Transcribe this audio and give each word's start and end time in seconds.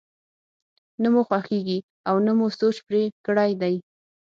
نه 1.01 1.07
مو 1.13 1.21
خوښېږي 1.27 1.79
او 2.09 2.15
نه 2.25 2.31
مو 2.37 2.47
سوچ 2.59 2.77
پرې 2.87 3.03
کړی 3.25 3.51
دی. 3.61 3.75